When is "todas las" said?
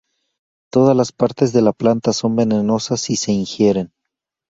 0.71-1.11